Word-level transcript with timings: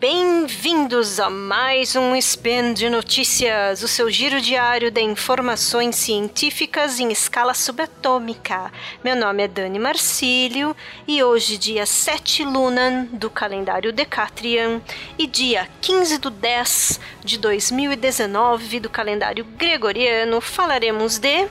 Bem-vindos 0.00 1.18
a 1.18 1.28
mais 1.28 1.96
um 1.96 2.14
Spin 2.14 2.72
de 2.72 2.88
Notícias, 2.88 3.82
o 3.82 3.88
seu 3.88 4.08
giro 4.08 4.40
diário 4.40 4.92
de 4.92 5.00
informações 5.00 5.96
científicas 5.96 7.00
em 7.00 7.10
escala 7.10 7.52
subatômica. 7.52 8.70
Meu 9.02 9.16
nome 9.16 9.42
é 9.42 9.48
Dani 9.48 9.76
Marcílio 9.76 10.76
e 11.04 11.20
hoje, 11.20 11.58
dia 11.58 11.84
7 11.84 12.44
Lunan 12.44 13.06
do 13.06 13.28
calendário 13.28 13.92
Decatrian 13.92 14.80
e 15.18 15.26
dia 15.26 15.68
15 15.80 16.18
do 16.18 16.30
10 16.30 17.00
de 17.24 17.36
2019 17.36 18.78
do 18.78 18.88
calendário 18.88 19.44
Gregoriano, 19.44 20.40
falaremos 20.40 21.18
de 21.18 21.48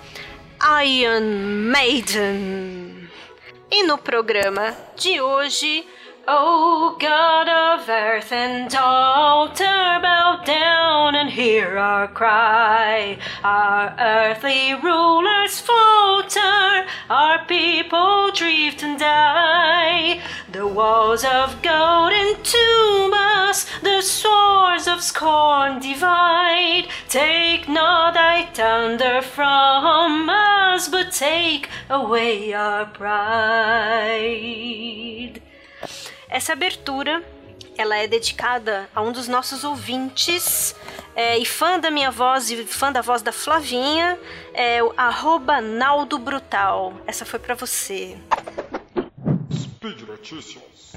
Iron 0.85 1.69
Maiden. 1.69 3.09
E 3.69 3.83
no 3.83 3.97
programa 3.97 4.73
de 4.95 5.19
hoje 5.19 5.85
O 6.29 6.97
God 6.99 7.47
of 7.47 7.87
earth 7.87 8.33
and 8.33 8.75
altar, 8.75 9.63
bow 9.63 10.41
down 10.45 11.15
and 11.15 11.29
hear 11.29 11.77
our 11.77 12.09
cry. 12.09 13.17
Our 13.45 13.95
earthly 13.97 14.73
rulers 14.73 15.61
falter, 15.61 16.85
our 17.09 17.45
people 17.45 18.31
drift 18.33 18.83
and 18.83 18.99
die. 18.99 20.19
The 20.51 20.67
walls 20.67 21.23
of 21.23 21.61
gold 21.61 22.11
entomb 22.11 23.13
us, 23.13 23.65
the 23.81 24.01
swords 24.01 24.85
of 24.89 25.01
scorn 25.01 25.79
divide. 25.79 26.87
Take 27.07 27.69
not 27.69 28.15
thy 28.15 28.47
thunder 28.47 29.21
from 29.21 30.29
us, 30.29 30.89
but 30.89 31.13
take 31.13 31.69
away 31.89 32.53
our 32.53 32.85
pride. 32.85 34.06
Essa 36.37 36.53
abertura 36.53 37.23
ela 37.75 37.97
é 37.97 38.05
dedicada 38.05 38.87
a 38.93 39.01
um 39.01 39.11
dos 39.11 39.27
nossos 39.27 39.63
ouvintes 39.63 40.75
é, 41.15 41.35
e 41.39 41.43
fã 41.43 41.79
da 41.79 41.89
minha 41.89 42.11
voz 42.11 42.51
e 42.51 42.63
fã 42.63 42.91
da 42.91 43.01
voz 43.01 43.23
da 43.23 43.31
Flavinha, 43.31 44.19
é 44.53 44.83
o 44.83 44.93
arroba 44.95 45.59
Naldo 45.59 46.19
Brutal. 46.19 46.93
Essa 47.07 47.25
foi 47.25 47.39
para 47.39 47.55
você. 47.55 48.15
Speed 49.51 50.01
Notícias. 50.01 50.93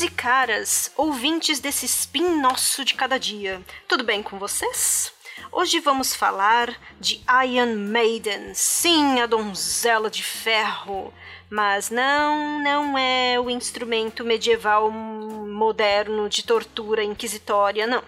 Caros 0.00 0.02
e 0.02 0.10
caras, 0.10 0.92
ouvintes 0.96 1.60
desse 1.60 1.84
spin 1.84 2.40
nosso 2.40 2.84
de 2.86 2.94
cada 2.94 3.18
dia, 3.18 3.60
tudo 3.86 4.02
bem 4.02 4.22
com 4.22 4.38
vocês? 4.38 5.12
Hoje 5.52 5.78
vamos 5.78 6.14
falar 6.14 6.74
de 6.98 7.20
Iron 7.44 7.74
Maiden, 7.76 8.54
sim, 8.54 9.20
a 9.20 9.26
donzela 9.26 10.08
de 10.08 10.22
ferro, 10.22 11.12
mas 11.50 11.90
não, 11.90 12.62
não 12.62 12.96
é 12.96 13.38
o 13.38 13.50
instrumento 13.50 14.24
medieval 14.24 14.90
moderno 14.90 16.30
de 16.30 16.44
tortura 16.44 17.04
inquisitória, 17.04 17.86
não. 17.86 18.02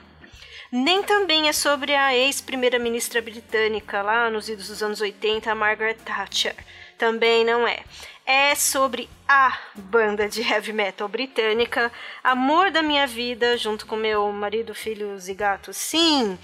Nem 0.71 1.03
também 1.03 1.49
é 1.49 1.53
sobre 1.53 1.95
a 1.95 2.17
ex-primeira-ministra 2.17 3.21
britânica 3.21 4.01
lá 4.01 4.31
nos 4.31 4.49
idos 4.49 4.69
dos 4.69 4.83
anos 4.83 5.03
80, 5.03 5.51
a 5.51 5.55
Margaret 5.55 5.97
Thatcher. 5.97 6.57
Também 6.97 7.45
não 7.45 7.69
é 7.69 7.81
é 8.27 8.55
sobre 8.55 9.09
a 9.29 9.59
banda 9.75 10.29
de 10.29 10.43
heavy 10.43 10.73
metal 10.73 11.09
britânica, 11.09 11.91
amor 12.23 12.71
da 12.71 12.83
minha 12.83 13.07
vida, 13.07 13.57
junto 13.57 13.87
com 13.87 13.97
meu 13.97 14.31
marido, 14.33 14.75
filhos 14.75 15.29
e 15.29 15.35
gatos. 15.35 15.77
Sim, 15.77 16.39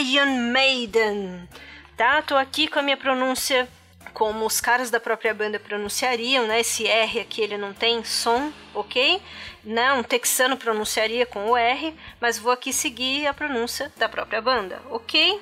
Iron 0.00 0.50
Maiden. 0.52 1.48
Tá? 1.96 2.22
Tô 2.22 2.36
aqui 2.36 2.66
com 2.68 2.78
a 2.78 2.82
minha 2.82 2.96
pronúncia 2.96 3.68
como 4.12 4.46
os 4.46 4.60
caras 4.60 4.90
da 4.90 5.00
própria 5.00 5.34
banda 5.34 5.58
pronunciariam, 5.58 6.46
né? 6.46 6.60
Esse 6.60 6.86
R 6.86 7.20
aqui 7.20 7.40
ele 7.40 7.56
não 7.56 7.72
tem 7.72 8.04
som, 8.04 8.52
ok? 8.72 9.20
Não, 9.64 9.98
um 9.98 10.02
texano 10.02 10.56
pronunciaria 10.56 11.26
com 11.26 11.50
o 11.50 11.56
R, 11.56 11.94
mas 12.20 12.38
vou 12.38 12.52
aqui 12.52 12.72
seguir 12.72 13.26
a 13.26 13.34
pronúncia 13.34 13.92
da 13.96 14.08
própria 14.08 14.40
banda, 14.40 14.80
ok? 14.90 15.40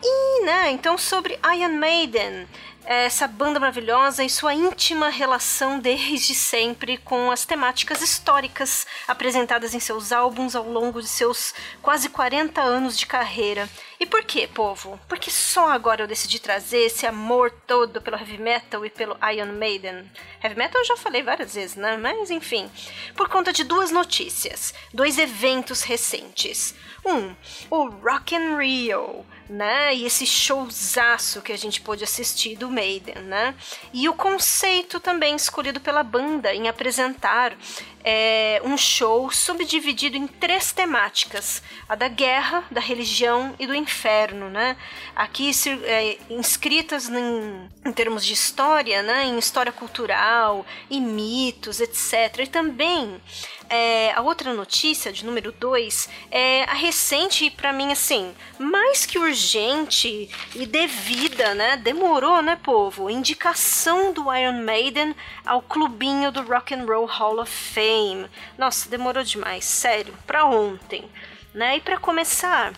E, 0.00 0.44
né, 0.44 0.70
então 0.70 0.96
sobre 0.96 1.38
Iron 1.56 1.76
Maiden 1.76 2.46
essa 2.90 3.28
banda 3.28 3.60
maravilhosa 3.60 4.24
e 4.24 4.30
sua 4.30 4.54
íntima 4.54 5.10
relação 5.10 5.78
desde 5.78 6.34
sempre 6.34 6.96
com 6.96 7.30
as 7.30 7.44
temáticas 7.44 8.00
históricas 8.00 8.86
apresentadas 9.06 9.74
em 9.74 9.80
seus 9.80 10.10
álbuns 10.10 10.56
ao 10.56 10.66
longo 10.66 11.02
de 11.02 11.08
seus 11.08 11.52
quase 11.82 12.08
40 12.08 12.62
anos 12.62 12.98
de 12.98 13.04
carreira. 13.04 13.68
E 14.00 14.06
por 14.06 14.24
que, 14.24 14.46
povo? 14.46 14.98
Porque 15.06 15.30
só 15.30 15.68
agora 15.70 16.02
eu 16.02 16.06
decidi 16.06 16.38
trazer 16.38 16.86
esse 16.86 17.04
amor 17.04 17.50
todo 17.66 18.00
pelo 18.00 18.16
heavy 18.16 18.38
metal 18.38 18.86
e 18.86 18.90
pelo 18.90 19.18
Iron 19.34 19.52
Maiden. 19.52 20.10
Heavy 20.42 20.56
metal 20.56 20.80
eu 20.80 20.86
já 20.86 20.96
falei 20.96 21.22
várias 21.22 21.54
vezes, 21.54 21.76
né? 21.76 21.96
Mas 21.96 22.30
enfim, 22.30 22.70
por 23.16 23.28
conta 23.28 23.52
de 23.52 23.64
duas 23.64 23.90
notícias, 23.90 24.72
dois 24.94 25.18
eventos 25.18 25.82
recentes. 25.82 26.74
Um, 27.04 27.34
o 27.70 27.88
Rock 27.88 28.34
in 28.34 28.56
Rio, 28.56 29.26
né? 29.48 29.94
E 29.94 30.04
esse 30.04 30.24
showzaço 30.26 31.42
que 31.42 31.52
a 31.52 31.58
gente 31.58 31.80
pôde 31.80 32.04
assistir 32.04 32.56
do 32.56 32.70
Maiden, 32.78 33.22
né? 33.24 33.54
E 33.92 34.08
o 34.08 34.14
conceito 34.14 35.00
também 35.00 35.34
escolhido 35.34 35.80
pela 35.80 36.04
banda 36.04 36.54
em 36.54 36.68
apresentar 36.68 37.56
é, 38.04 38.62
um 38.64 38.76
show 38.76 39.30
subdividido 39.30 40.16
em 40.16 40.28
três 40.28 40.70
temáticas: 40.70 41.60
a 41.88 41.96
da 41.96 42.06
guerra, 42.06 42.64
da 42.70 42.80
religião 42.80 43.54
e 43.58 43.66
do 43.66 43.74
inferno, 43.74 44.48
né? 44.48 44.76
Aqui 45.16 45.50
é, 45.84 46.18
inscritas 46.30 47.08
em, 47.08 47.68
em, 47.84 47.92
termos 47.92 48.24
de 48.24 48.32
história, 48.32 49.02
né? 49.02 49.24
Em 49.24 49.38
história 49.38 49.72
cultural 49.72 50.64
e 50.88 51.00
mitos, 51.00 51.80
etc. 51.80 52.38
E 52.38 52.46
também 52.46 53.20
é, 53.68 54.12
a 54.12 54.22
outra 54.22 54.52
notícia, 54.52 55.12
de 55.12 55.24
número 55.24 55.52
2, 55.52 56.08
é 56.30 56.64
a 56.64 56.74
recente 56.74 57.44
e 57.44 57.50
para 57.50 57.72
mim 57.72 57.92
assim, 57.92 58.34
mais 58.58 59.04
que 59.04 59.18
urgente 59.18 60.30
e 60.54 60.66
devida, 60.66 61.54
né? 61.54 61.76
Demorou, 61.76 62.40
né, 62.42 62.58
povo? 62.62 63.10
Indicação 63.10 64.12
do 64.12 64.34
Iron 64.34 64.62
Maiden 64.64 65.14
ao 65.44 65.60
clubinho 65.60 66.32
do 66.32 66.42
Rock 66.42 66.74
and 66.74 66.84
Roll 66.84 67.06
Hall 67.06 67.40
of 67.40 67.50
Fame. 67.50 68.26
Nossa, 68.56 68.88
demorou 68.88 69.22
demais, 69.22 69.64
sério, 69.64 70.14
para 70.26 70.44
ontem, 70.44 71.04
né? 71.52 71.76
E 71.76 71.80
para 71.80 71.98
começar, 71.98 72.72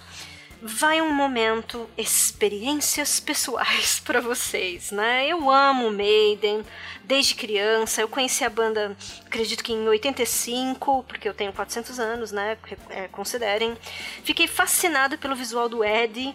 vai 0.62 1.00
um 1.00 1.12
momento 1.12 1.88
experiências 1.96 3.20
pessoais 3.20 4.00
para 4.04 4.20
vocês, 4.20 4.90
né? 4.90 5.28
Eu 5.28 5.50
amo 5.50 5.90
Maiden 5.90 6.64
desde 7.04 7.34
criança. 7.34 8.00
Eu 8.00 8.08
conheci 8.08 8.44
a 8.44 8.50
banda, 8.50 8.96
acredito 9.26 9.64
que 9.64 9.72
em 9.72 9.88
85, 9.88 11.04
porque 11.04 11.28
eu 11.28 11.34
tenho 11.34 11.52
400 11.52 11.98
anos, 11.98 12.32
né? 12.32 12.58
É, 12.90 13.08
considerem. 13.08 13.76
Fiquei 14.24 14.46
fascinada 14.46 15.16
pelo 15.16 15.34
visual 15.34 15.68
do 15.68 15.84
Eddie 15.84 16.34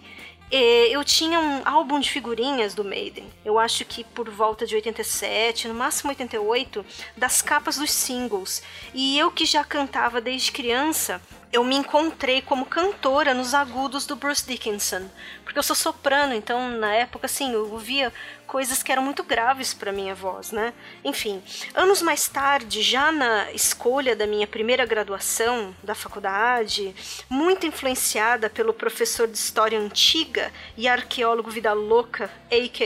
eu 0.50 1.02
tinha 1.02 1.40
um 1.40 1.62
álbum 1.64 1.98
de 1.98 2.08
figurinhas 2.08 2.72
do 2.72 2.84
Maiden, 2.84 3.26
eu 3.44 3.58
acho 3.58 3.84
que 3.84 4.04
por 4.04 4.30
volta 4.30 4.64
de 4.64 4.76
87, 4.76 5.66
no 5.66 5.74
máximo 5.74 6.10
88, 6.10 6.86
das 7.16 7.42
capas 7.42 7.76
dos 7.76 7.90
singles. 7.90 8.62
E 8.94 9.18
eu 9.18 9.30
que 9.30 9.44
já 9.44 9.64
cantava 9.64 10.20
desde 10.20 10.52
criança, 10.52 11.20
eu 11.56 11.64
me 11.64 11.74
encontrei 11.74 12.42
como 12.42 12.66
cantora 12.66 13.32
nos 13.32 13.54
agudos 13.54 14.04
do 14.04 14.14
Bruce 14.14 14.46
Dickinson, 14.46 15.08
porque 15.42 15.58
eu 15.58 15.62
sou 15.62 15.74
soprano, 15.74 16.34
então 16.34 16.68
na 16.72 16.94
época 16.94 17.24
assim, 17.24 17.50
eu 17.50 17.72
ouvia 17.72 18.12
coisas 18.46 18.82
que 18.82 18.92
eram 18.92 19.02
muito 19.02 19.24
graves 19.24 19.72
para 19.72 19.90
minha 19.90 20.14
voz, 20.14 20.52
né? 20.52 20.74
Enfim, 21.02 21.42
anos 21.74 22.02
mais 22.02 22.28
tarde, 22.28 22.82
já 22.82 23.10
na 23.10 23.50
escolha 23.52 24.14
da 24.14 24.26
minha 24.26 24.46
primeira 24.46 24.84
graduação 24.84 25.74
da 25.82 25.94
faculdade, 25.94 26.94
muito 27.28 27.64
influenciada 27.64 28.50
pelo 28.50 28.74
professor 28.74 29.26
de 29.26 29.38
história 29.38 29.78
antiga 29.78 30.52
e 30.76 30.86
arqueólogo 30.86 31.50
vida 31.50 31.72
louca, 31.72 32.30
aka 32.50 32.84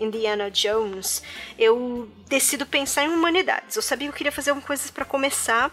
Indiana 0.00 0.50
Jones, 0.50 1.22
eu 1.56 2.08
decido 2.28 2.66
pensar 2.66 3.04
em 3.04 3.08
humanidades. 3.08 3.74
Eu 3.74 3.82
sabia 3.82 4.06
que 4.08 4.12
eu 4.12 4.16
queria 4.16 4.32
fazer 4.32 4.50
alguma 4.50 4.66
coisa 4.66 4.90
para 4.92 5.04
começar 5.04 5.70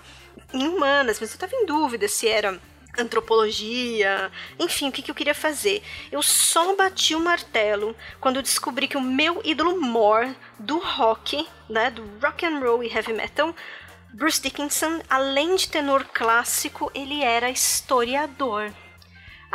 em 0.53 0.67
humanas, 0.67 1.19
mas 1.19 1.29
eu 1.29 1.35
estava 1.35 1.55
em 1.55 1.65
dúvida 1.65 2.07
se 2.07 2.27
era 2.27 2.59
antropologia, 2.97 4.31
enfim, 4.57 4.87
o 4.87 4.91
que, 4.91 5.01
que, 5.01 5.11
eu 5.11 5.15
queria 5.15 5.35
fazer. 5.35 5.83
Eu 6.11 6.23
só 6.23 6.75
bati 6.75 7.13
o 7.13 7.19
martelo 7.19 7.95
quando 8.19 8.41
descobri 8.41 8.87
que 8.87 8.97
o 8.97 9.01
meu 9.01 9.41
ídolo 9.43 9.81
more 9.81 10.35
do 10.57 10.77
rock, 10.79 11.45
né, 11.69 11.91
do 11.91 12.03
rock 12.21 12.45
and 12.45 12.59
roll 12.59 12.83
e 12.83 12.87
heavy 12.87 13.13
metal, 13.13 13.53
Bruce 14.13 14.41
Dickinson, 14.41 15.01
além 15.09 15.57
de 15.57 15.67
tenor 15.67 16.05
clássico, 16.05 16.89
ele 16.95 17.21
era 17.21 17.49
historiador. 17.49 18.71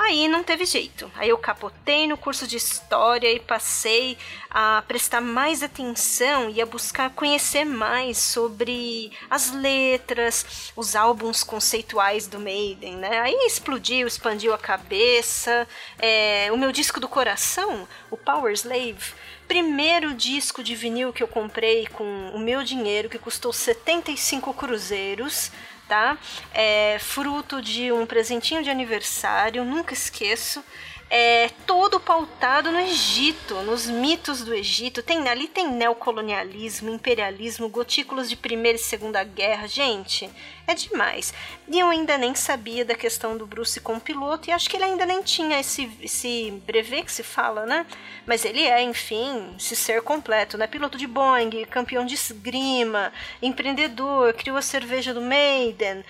Aí 0.02 0.29
não 0.29 0.43
teve 0.43 0.64
jeito. 0.64 1.12
Aí 1.14 1.29
eu 1.29 1.37
capotei 1.37 2.06
no 2.06 2.17
curso 2.17 2.47
de 2.47 2.56
história 2.56 3.31
e 3.31 3.38
passei 3.38 4.17
a 4.49 4.82
prestar 4.88 5.20
mais 5.20 5.62
atenção 5.62 6.49
e 6.49 6.61
a 6.61 6.64
buscar 6.64 7.11
conhecer 7.11 7.67
mais 7.67 8.17
sobre 8.17 9.12
as 9.29 9.52
letras, 9.52 10.73
os 10.75 10.97
álbuns 10.97 11.44
conceituais 11.44 12.26
do 12.26 12.41
Maiden, 12.41 12.97
né? 12.97 13.20
Aí 13.20 13.35
explodiu, 13.47 14.06
expandiu 14.06 14.55
a 14.55 14.58
cabeça. 14.58 15.69
É, 15.99 16.49
o 16.50 16.56
meu 16.56 16.73
disco 16.73 16.99
do 16.99 17.06
coração, 17.06 17.87
o 18.11 18.17
Power 18.17 18.55
Slave, 18.55 19.12
primeiro 19.46 20.14
disco 20.14 20.62
de 20.62 20.75
vinil 20.75 21.12
que 21.12 21.23
eu 21.23 21.29
comprei 21.29 21.87
com 21.88 22.31
o 22.32 22.38
meu 22.38 22.62
dinheiro, 22.62 23.11
que 23.11 23.19
custou 23.19 23.53
75 23.53 24.55
cruzeiros 24.55 25.53
tá? 25.91 26.17
É 26.55 26.99
fruto 27.01 27.61
de 27.61 27.91
um 27.91 28.07
presentinho 28.07 28.63
de 28.63 28.71
aniversário, 28.71 29.65
nunca 29.65 29.93
esqueço 29.93 30.63
é 31.12 31.51
todo 31.67 31.99
pautado 31.99 32.71
no 32.71 32.79
Egito, 32.79 33.57
nos 33.62 33.87
mitos 33.87 34.45
do 34.45 34.55
Egito. 34.55 35.03
Tem 35.03 35.29
ali 35.29 35.49
tem 35.49 35.69
neocolonialismo, 35.69 36.89
imperialismo, 36.89 37.69
gotículos 37.69 38.31
de 38.31 38.37
Primeira 38.37 38.79
e 38.79 38.81
Segunda 38.81 39.25
Guerra. 39.25 39.67
Gente, 39.67 40.31
é 40.69 40.75
demais. 40.75 41.35
E 41.67 41.81
eu 41.81 41.89
ainda 41.89 42.17
nem 42.17 42.33
sabia 42.37 42.85
da 42.85 42.95
questão 42.95 43.37
do 43.37 43.45
Bruce 43.45 43.81
como 43.81 44.01
piloto 44.01 44.49
e 44.49 44.53
acho 44.53 44.71
que 44.71 44.77
ele 44.77 44.85
ainda 44.85 45.05
nem 45.05 45.21
tinha 45.21 45.59
esse 45.59 45.91
esse 46.01 46.53
brevet 46.65 47.05
que 47.05 47.13
se 47.13 47.25
fala, 47.25 47.67
né? 47.67 47.85
Mas 48.25 48.45
ele 48.45 48.63
é, 48.63 48.81
enfim, 48.81 49.55
esse 49.59 49.75
ser 49.75 50.03
completo, 50.03 50.56
né? 50.56 50.69
Piloto 50.69 50.97
de 50.97 51.09
Boeing, 51.09 51.65
campeão 51.65 52.06
de 52.06 52.15
esgrima, 52.15 53.13
empreendedor, 53.43 54.33
criou 54.35 54.56
a 54.56 54.63
cerveja 54.63 55.13
do 55.13 55.21
Maiden. 55.21 56.05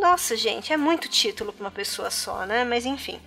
Nossa, 0.00 0.36
gente, 0.36 0.72
é 0.72 0.76
muito 0.78 1.06
título 1.06 1.52
para 1.52 1.64
uma 1.64 1.70
pessoa 1.70 2.10
só, 2.10 2.46
né? 2.46 2.64
Mas 2.64 2.86
enfim. 2.86 3.20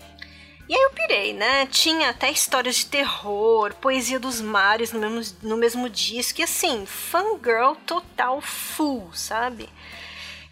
E 0.68 0.76
aí 0.76 0.82
eu 0.82 0.90
pirei, 0.92 1.34
né? 1.34 1.68
Tinha 1.68 2.10
até 2.10 2.32
histórias 2.32 2.78
de 2.78 2.88
terror, 2.88 3.74
poesia 3.76 4.20
dos 4.20 4.42
mares 4.42 4.92
no 4.92 5.00
mesmo, 5.00 5.38
no 5.44 5.58
mesmo 5.58 5.90
disco, 5.90 6.42
e 6.42 6.44
assim, 6.44 6.86
fangirl 6.88 7.76
total 7.86 8.42
full, 8.42 9.10
sabe? 9.14 9.70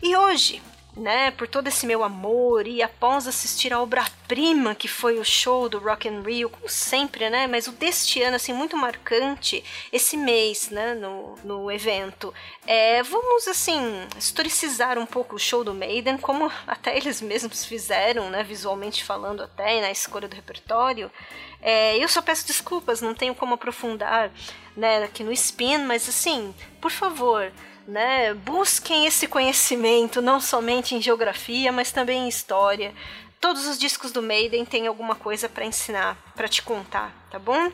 E 0.02 0.16
hoje, 0.16 0.62
né, 0.96 1.32
por 1.32 1.48
todo 1.48 1.68
esse 1.68 1.88
meu 1.88 2.04
amor 2.04 2.68
e 2.68 2.82
após 2.84 3.28
assistir 3.28 3.74
a 3.74 3.82
obra-prima 3.82 4.76
que 4.76 4.88
foi 4.88 5.18
o 5.18 5.26
show 5.26 5.68
do 5.68 5.80
Rock 5.80 6.08
in 6.08 6.22
Rio, 6.22 6.50
como 6.50 6.70
sempre, 6.70 7.30
né, 7.30 7.48
mas 7.48 7.68
o 7.68 7.72
deste 7.72 8.22
ano 8.22 8.36
assim 8.36 8.54
muito 8.54 8.78
marcante, 8.78 9.64
esse 9.92 10.16
mês, 10.16 10.70
né, 10.70 10.94
no, 10.94 11.36
no 11.44 11.72
evento, 11.72 12.34
é, 12.68 13.02
vamos 13.02 13.48
assim 13.48 14.08
historicizar 14.18 15.00
um 15.00 15.06
pouco 15.06 15.36
o 15.36 15.40
show 15.40 15.64
do 15.64 15.74
Maiden, 15.74 16.18
como 16.18 16.52
até 16.68 16.96
eles 16.96 17.22
mesmos 17.22 17.66
fizeram, 17.66 18.30
né, 18.30 18.44
visualmente 18.44 19.04
falando 19.04 19.42
até 19.42 19.82
na 19.82 19.92
escolha 19.92 20.28
do 20.28 20.36
repertório. 20.36 21.12
É, 21.60 21.98
eu 21.98 22.08
só 22.08 22.22
peço 22.22 22.46
desculpas, 22.46 23.02
não 23.02 23.16
tenho 23.16 23.34
como 23.34 23.56
aprofundar, 23.56 24.32
né, 24.76 25.04
aqui 25.04 25.24
no 25.24 25.32
spin, 25.32 25.80
mas 25.80 26.08
assim, 26.08 26.54
por 26.80 26.92
favor 26.92 27.52
né? 27.88 28.34
Busquem 28.34 29.06
esse 29.06 29.28
conhecimento 29.28 30.22
não 30.22 30.40
somente 30.40 30.96
em 30.96 31.02
geografia, 31.02 31.72
mas 31.72 31.92
também 31.92 32.26
em 32.26 32.30
história. 32.30 32.94
Todos 33.40 33.68
os 33.68 33.78
discos 33.78 34.12
do 34.12 34.22
Maiden 34.22 34.64
têm 34.64 34.88
alguma 34.88 35.16
coisa 35.16 35.50
para 35.50 35.66
ensinar, 35.66 36.18
para 36.36 36.48
te 36.48 36.62
contar, 36.62 37.14
tá 37.30 37.38
bom? 37.38 37.72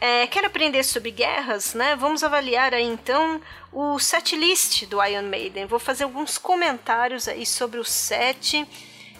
É, 0.00 0.26
quer 0.26 0.44
aprender 0.44 0.82
sobre 0.82 1.10
guerras, 1.10 1.74
né? 1.74 1.96
Vamos 1.96 2.22
avaliar 2.22 2.72
aí 2.72 2.84
então 2.84 3.40
o 3.72 3.98
set 3.98 4.34
list 4.36 4.86
do 4.86 5.02
Iron 5.04 5.28
Maiden. 5.28 5.66
Vou 5.66 5.78
fazer 5.78 6.04
alguns 6.04 6.38
comentários 6.38 7.28
aí 7.28 7.44
sobre 7.44 7.78
o 7.78 7.84
set 7.84 8.66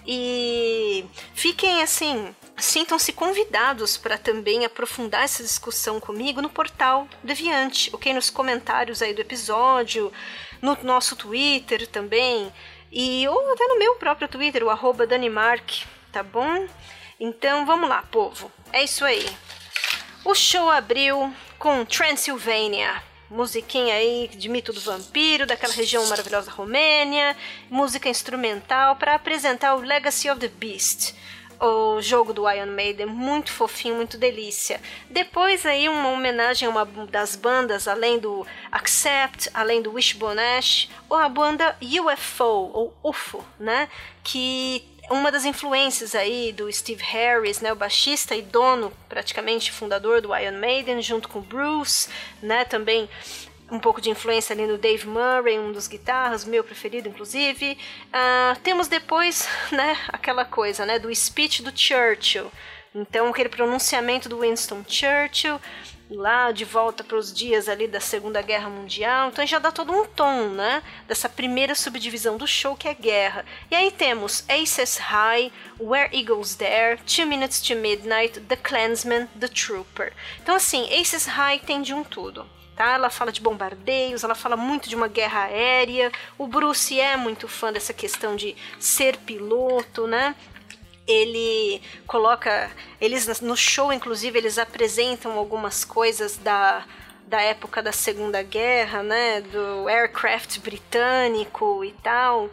e 0.06 1.04
fiquem 1.34 1.82
assim 1.82 2.34
Sintam-se 2.60 3.12
convidados 3.12 3.96
para 3.96 4.18
também 4.18 4.64
aprofundar 4.64 5.24
essa 5.24 5.42
discussão 5.42 5.98
comigo 5.98 6.42
no 6.42 6.50
portal 6.50 7.08
Deviante, 7.22 7.90
ok? 7.92 8.12
Nos 8.12 8.28
comentários 8.28 9.00
aí 9.00 9.14
do 9.14 9.20
episódio, 9.22 10.12
no 10.60 10.76
nosso 10.82 11.16
Twitter 11.16 11.86
também, 11.86 12.52
e 12.92 13.26
ou 13.28 13.52
até 13.52 13.66
no 13.66 13.78
meu 13.78 13.94
próprio 13.94 14.28
Twitter, 14.28 14.62
o 14.62 14.70
arroba 14.70 15.06
Danimark, 15.06 15.84
tá 16.12 16.22
bom? 16.22 16.66
Então 17.18 17.64
vamos 17.64 17.88
lá, 17.88 18.02
povo. 18.02 18.52
É 18.72 18.84
isso 18.84 19.04
aí. 19.04 19.26
O 20.22 20.34
show 20.34 20.68
abriu 20.70 21.32
com 21.58 21.84
Transylvania, 21.84 23.02
musiquinha 23.30 23.94
aí 23.94 24.28
de 24.28 24.48
mito 24.50 24.72
do 24.72 24.80
vampiro, 24.80 25.46
daquela 25.46 25.72
região 25.72 26.06
maravilhosa 26.08 26.50
Romênia, 26.50 27.34
música 27.70 28.08
instrumental 28.08 28.96
para 28.96 29.14
apresentar 29.14 29.74
o 29.76 29.80
Legacy 29.80 30.28
of 30.28 30.40
the 30.40 30.48
Beast 30.48 31.14
o 31.60 32.00
jogo 32.00 32.32
do 32.32 32.50
Iron 32.50 32.72
Maiden, 32.72 33.06
muito 33.06 33.52
fofinho, 33.52 33.96
muito 33.96 34.16
delícia. 34.16 34.80
Depois 35.10 35.66
aí 35.66 35.88
uma 35.88 36.08
homenagem 36.08 36.66
a 36.66 36.70
uma 36.70 36.86
das 37.06 37.36
bandas, 37.36 37.86
além 37.86 38.18
do 38.18 38.46
Accept, 38.72 39.50
além 39.52 39.82
do 39.82 39.92
Wishbone 39.92 40.40
Ash, 40.40 40.88
ou 41.08 41.16
a 41.16 41.28
banda 41.28 41.76
UFO, 41.82 42.44
ou 42.44 42.94
UFO, 43.02 43.44
né? 43.58 43.88
Que 44.24 44.84
uma 45.10 45.32
das 45.32 45.44
influências 45.44 46.14
aí 46.14 46.52
do 46.52 46.72
Steve 46.72 47.02
Harris, 47.02 47.60
né, 47.60 47.72
o 47.72 47.76
baixista 47.76 48.36
e 48.36 48.42
dono, 48.42 48.92
praticamente 49.08 49.72
fundador 49.72 50.20
do 50.20 50.34
Iron 50.36 50.58
Maiden, 50.58 51.02
junto 51.02 51.28
com 51.28 51.40
Bruce, 51.40 52.08
né, 52.40 52.64
também 52.64 53.08
um 53.70 53.78
pouco 53.78 54.00
de 54.00 54.10
influência 54.10 54.52
ali 54.52 54.66
no 54.66 54.76
Dave 54.76 55.06
Murray, 55.06 55.58
um 55.58 55.72
dos 55.72 55.86
guitarras, 55.86 56.44
meu 56.44 56.64
preferido, 56.64 57.08
inclusive. 57.08 57.78
Uh, 58.08 58.58
temos 58.60 58.88
depois, 58.88 59.48
né, 59.70 59.96
aquela 60.08 60.44
coisa, 60.44 60.84
né, 60.84 60.98
do 60.98 61.14
speech 61.14 61.62
do 61.62 61.76
Churchill. 61.76 62.50
Então, 62.92 63.28
aquele 63.28 63.48
pronunciamento 63.48 64.28
do 64.28 64.40
Winston 64.40 64.84
Churchill, 64.86 65.60
lá 66.10 66.50
de 66.50 66.64
volta 66.64 67.04
para 67.04 67.16
os 67.16 67.32
dias 67.32 67.68
ali 67.68 67.86
da 67.86 68.00
Segunda 68.00 68.42
Guerra 68.42 68.68
Mundial. 68.68 69.28
Então, 69.28 69.46
já 69.46 69.60
dá 69.60 69.70
todo 69.70 69.92
um 69.92 70.04
tom, 70.04 70.48
né, 70.48 70.82
dessa 71.06 71.28
primeira 71.28 71.76
subdivisão 71.76 72.36
do 72.36 72.48
show 72.48 72.74
que 72.74 72.88
é 72.88 72.94
guerra. 72.94 73.44
E 73.70 73.76
aí 73.76 73.92
temos 73.92 74.44
Aces 74.48 74.96
High, 74.96 75.52
Where 75.78 76.10
Eagles 76.12 76.56
Dare, 76.56 76.98
Two 77.06 77.28
Minutes 77.28 77.60
to 77.60 77.76
Midnight, 77.76 78.40
The 78.40 78.56
Clansman, 78.56 79.28
The 79.38 79.46
Trooper. 79.46 80.12
Então, 80.42 80.56
assim, 80.56 80.92
Aces 80.92 81.26
High 81.26 81.60
tem 81.60 81.82
de 81.82 81.94
um 81.94 82.02
tudo 82.02 82.44
tá? 82.76 82.94
Ela 82.94 83.10
fala 83.10 83.32
de 83.32 83.40
bombardeios, 83.40 84.24
ela 84.24 84.34
fala 84.34 84.56
muito 84.56 84.88
de 84.88 84.96
uma 84.96 85.08
guerra 85.08 85.44
aérea. 85.44 86.10
O 86.38 86.46
Bruce 86.46 86.98
é 86.98 87.16
muito 87.16 87.48
fã 87.48 87.72
dessa 87.72 87.92
questão 87.92 88.36
de 88.36 88.56
ser 88.78 89.16
piloto, 89.18 90.06
né? 90.06 90.34
Ele 91.06 91.82
coloca, 92.06 92.70
eles 93.00 93.40
no 93.40 93.56
show 93.56 93.92
inclusive 93.92 94.38
eles 94.38 94.58
apresentam 94.58 95.32
algumas 95.32 95.84
coisas 95.84 96.36
da 96.36 96.84
da 97.26 97.40
época 97.40 97.80
da 97.80 97.92
Segunda 97.92 98.42
Guerra, 98.42 99.04
né, 99.04 99.40
do 99.40 99.86
aircraft 99.86 100.58
britânico 100.58 101.84
e 101.84 101.92
tal. 102.02 102.50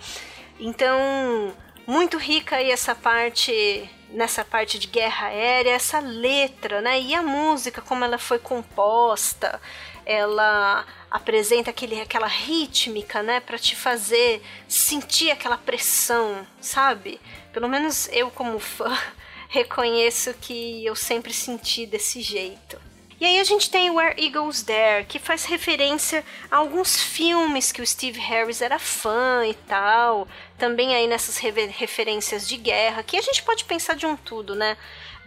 Então, 0.59 1.51
muito 1.87 2.15
rica 2.17 2.57
aí 2.57 2.69
essa 2.69 2.93
parte 2.93 3.89
nessa 4.09 4.45
parte 4.45 4.79
de 4.79 4.87
guerra 4.87 5.27
aérea, 5.27 5.71
essa 5.71 5.99
letra, 5.99 6.81
né? 6.81 6.99
E 6.99 7.13
a 7.13 7.21
música, 7.21 7.81
como 7.81 8.05
ela 8.05 8.17
foi 8.17 8.39
composta, 8.39 9.59
ela 10.07 10.85
apresenta 11.11 11.69
aquele, 11.69 11.99
aquela 11.99 12.27
rítmica, 12.27 13.21
né, 13.21 13.41
para 13.41 13.59
te 13.59 13.75
fazer 13.75 14.41
sentir 14.65 15.31
aquela 15.31 15.57
pressão, 15.57 16.47
sabe? 16.61 17.19
Pelo 17.51 17.67
menos 17.67 18.07
eu 18.13 18.31
como 18.31 18.57
fã 18.57 18.97
reconheço 19.49 20.33
que 20.35 20.85
eu 20.85 20.95
sempre 20.95 21.33
senti 21.33 21.85
desse 21.85 22.21
jeito. 22.21 22.79
E 23.19 23.25
aí 23.25 23.39
a 23.39 23.43
gente 23.43 23.69
tem 23.69 23.89
Where 23.89 24.15
Eagles 24.23 24.61
Dare, 24.61 25.03
que 25.05 25.19
faz 25.19 25.43
referência 25.43 26.23
a 26.51 26.57
alguns 26.57 27.01
filmes 27.01 27.71
que 27.71 27.81
o 27.81 27.87
Steve 27.87 28.19
Harris 28.19 28.61
era 28.61 28.77
fã 28.79 29.45
e 29.45 29.55
tal. 29.55 30.27
Também 30.57 30.95
aí 30.95 31.07
nessas 31.07 31.37
referências 31.37 32.47
de 32.47 32.57
guerra, 32.57 33.03
que 33.03 33.17
a 33.17 33.21
gente 33.21 33.43
pode 33.43 33.63
pensar 33.65 33.95
de 33.95 34.05
um 34.05 34.15
tudo, 34.15 34.55
né? 34.55 34.77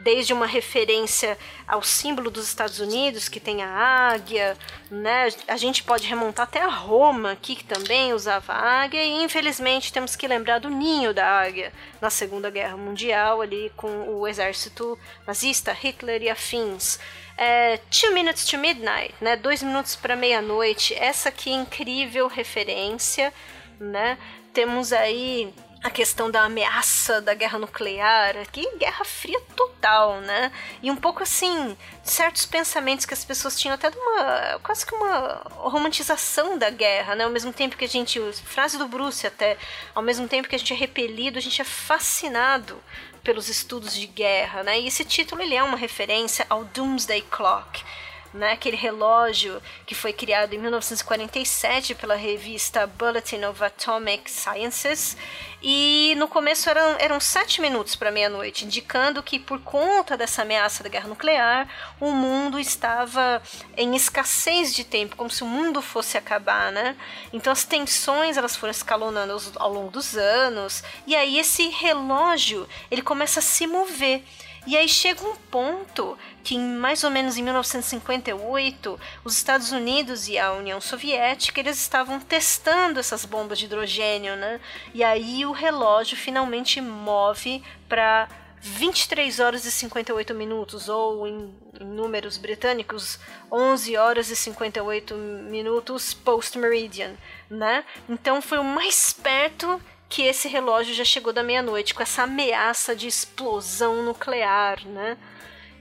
desde 0.01 0.33
uma 0.33 0.47
referência 0.47 1.39
ao 1.67 1.83
símbolo 1.83 2.31
dos 2.31 2.47
Estados 2.47 2.81
Unidos, 2.81 3.29
que 3.29 3.39
tem 3.39 3.63
a 3.63 3.69
águia, 3.69 4.57
né? 4.91 5.29
A 5.47 5.57
gente 5.57 5.83
pode 5.83 6.07
remontar 6.07 6.45
até 6.45 6.63
a 6.63 6.69
Roma, 6.69 7.33
aqui, 7.33 7.55
que 7.55 7.65
também 7.65 8.13
usava 8.13 8.53
águia, 8.53 9.03
e 9.05 9.23
infelizmente 9.23 9.93
temos 9.93 10.17
que 10.17 10.27
lembrar 10.27 10.59
do 10.59 10.71
ninho 10.71 11.13
da 11.13 11.27
águia 11.27 11.73
na 12.01 12.11
Segunda 12.11 12.51
Guerra 12.51 12.77
Mundial, 12.77 13.41
ali 13.41 13.71
com 13.77 14.09
o 14.09 14.27
exército 14.27 14.99
nazista, 15.27 15.73
Hitler 15.73 16.23
e 16.23 16.31
afins. 16.31 16.99
É, 17.37 17.79
Two 17.91 18.13
Minutes 18.13 18.45
to 18.47 18.59
Midnight, 18.59 19.15
né? 19.21 19.37
Dois 19.37 19.63
minutos 19.63 19.97
para 19.97 20.17
meia-noite. 20.17 20.95
Essa 20.95 21.29
aqui 21.29 21.51
incrível 21.51 22.27
referência, 22.27 23.33
né? 23.79 24.19
Temos 24.53 24.93
aí 24.93 25.53
a 25.83 25.89
questão 25.89 26.31
da 26.31 26.43
ameaça 26.43 27.23
da 27.23 27.33
guerra 27.33 27.59
nuclear, 27.59 28.37
aqui 28.37 28.69
guerra 28.77 29.03
fria 29.05 29.41
total, 29.57 30.21
né? 30.21 30.53
E 30.83 30.91
um 30.91 30.97
pouco 30.97 31.23
assim, 31.23 31.77
certos 32.03 32.45
pensamentos 32.45 33.07
que 33.07 33.15
as 33.15 33.25
pessoas 33.25 33.59
tinham 33.59 33.75
até 33.75 33.91
de 33.91 33.97
uma 33.97 34.59
quase 34.63 34.85
que 34.85 34.95
uma 34.95 35.43
romantização 35.49 36.59
da 36.59 36.69
guerra, 36.69 37.15
né? 37.15 37.25
Ao 37.25 37.31
mesmo 37.31 37.53
tempo 37.53 37.77
que 37.77 37.85
a 37.87 37.89
gente, 37.89 38.21
frase 38.45 38.77
do 38.77 38.89
Bruce 38.89 39.27
até, 39.27 39.57
ao 39.95 40.03
mesmo 40.03 40.29
tempo 40.29 40.49
que 40.49 40.55
a 40.55 40.59
gente 40.59 40.73
é 40.73 40.77
repelido, 40.77 41.39
a 41.39 41.43
gente 41.43 41.63
é 41.63 41.65
fascinado 41.65 42.83
pelos 43.25 43.49
estudos 43.49 43.95
de 43.95 44.07
guerra, 44.07 44.63
né? 44.63 44.81
E 44.81 44.87
esse 44.87 45.05
título 45.05 45.41
ele 45.41 45.55
é 45.55 45.63
uma 45.63 45.79
referência 45.79 46.45
ao 46.51 46.65
Doomsday 46.65 47.23
Clock 47.23 47.83
né, 48.33 48.53
aquele 48.53 48.77
relógio 48.77 49.61
que 49.87 49.95
foi 49.95 50.13
criado 50.13 50.55
em 50.55 50.59
1947 50.59 51.95
pela 51.95 52.15
revista 52.15 52.87
Bulletin 52.87 53.45
of 53.45 53.63
Atomic 53.63 54.31
Sciences. 54.31 55.17
E 55.63 56.15
no 56.17 56.27
começo 56.27 56.71
eram, 56.71 56.97
eram 56.99 57.21
sete 57.21 57.61
minutos 57.61 57.95
para 57.95 58.11
meia-noite, 58.11 58.65
indicando 58.65 59.23
que 59.23 59.39
por 59.39 59.61
conta 59.61 60.17
dessa 60.17 60.43
ameaça 60.43 60.83
da 60.83 60.89
guerra 60.89 61.09
nuclear, 61.09 61.69
o 62.01 62.11
mundo 62.13 62.59
estava 62.59 63.43
em 63.77 63.95
escassez 63.95 64.75
de 64.75 64.85
tempo, 64.85 65.17
como 65.17 65.29
se 65.29 65.43
o 65.43 65.47
mundo 65.47 65.83
fosse 65.83 66.17
acabar, 66.17 66.73
né? 66.73 66.97
Então 67.33 67.53
as 67.53 67.65
tensões 67.65 68.37
elas 68.37 68.57
foram 68.57 68.71
escalonando 68.71 69.37
ao 69.57 69.73
longo 69.73 69.91
dos 69.91 70.17
anos, 70.17 70.83
e 71.07 71.15
aí 71.15 71.39
esse 71.39 71.69
relógio 71.69 72.67
ele 72.91 73.03
começa 73.03 73.41
a 73.41 73.43
se 73.43 73.67
mover. 73.67 74.23
E 74.67 74.77
aí 74.77 74.89
chega 74.89 75.25
um 75.27 75.35
ponto 75.35 76.19
que 76.45 76.59
mais 76.59 77.03
ou 77.03 77.11
menos 77.11 77.37
em 77.37 77.43
1958, 77.43 79.01
os 79.25 79.37
Estados 79.37 79.73
Unidos 79.73 80.29
e 80.29 80.39
a 80.39 80.53
União 80.53 80.81
Soviética 80.81 81.61
eles 81.61 81.79
estavam 81.79 82.21
testando 82.21 83.01
essas 83.01 83.25
bombas 83.25 83.59
de 83.59 83.65
hidrogênio, 83.65 84.37
né? 84.37 84.61
E 84.93 85.03
aí 85.03 85.47
o 85.47 85.53
relógio 85.53 86.17
finalmente 86.17 86.81
move 86.81 87.63
para 87.89 88.29
23 88.61 89.41
horas 89.41 89.65
e 89.65 89.71
58 89.71 90.35
minutos, 90.35 90.89
ou 90.89 91.27
em, 91.27 91.55
em, 91.81 91.85
números 91.85 92.37
britânicos, 92.37 93.19
11 93.51 93.97
horas 93.97 94.31
e 94.31 94.37
58 94.37 95.15
minutos 95.15 96.13
post-meridian, 96.13 97.15
né? 97.49 97.85
Então 98.09 98.43
foi 98.43 98.59
o 98.59 98.65
mais 98.65 99.15
perto 99.15 99.81
que 100.21 100.27
esse 100.27 100.49
relógio 100.49 100.93
já 100.93 101.03
chegou 101.03 101.33
da 101.33 101.43
meia-noite 101.43 101.95
com 101.95 102.03
essa 102.03 102.25
ameaça 102.25 102.95
de 102.95 103.07
explosão 103.07 104.03
nuclear, 104.03 104.87
né? 104.87 105.17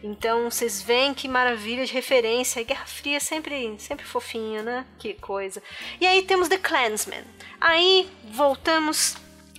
Então 0.02 0.50
vocês 0.50 0.82
veem 0.82 1.14
que 1.14 1.28
maravilha 1.28 1.86
de 1.86 1.92
referência. 1.92 2.64
Guerra 2.64 2.86
Fria 2.86 3.18
é 3.18 3.20
sempre, 3.20 3.76
sempre 3.78 4.06
fofinha, 4.06 4.64
né? 4.64 4.86
Que 4.98 5.14
coisa. 5.16 5.62
E 6.00 6.08
aí 6.08 6.22
temos 6.22 6.48
The 6.48 6.58
Clansman. 6.58 7.26
Aí 7.60 8.10
voltamos 8.32 9.18